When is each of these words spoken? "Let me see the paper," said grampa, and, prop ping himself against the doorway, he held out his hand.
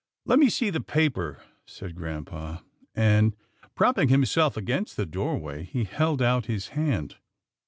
"Let 0.25 0.39
me 0.39 0.49
see 0.49 0.71
the 0.71 0.81
paper," 0.81 1.37
said 1.63 1.93
grampa, 1.95 2.63
and, 2.95 3.35
prop 3.75 3.97
ping 3.97 4.09
himself 4.09 4.57
against 4.57 4.97
the 4.97 5.05
doorway, 5.05 5.65
he 5.65 5.83
held 5.83 6.23
out 6.23 6.47
his 6.47 6.69
hand. 6.69 7.17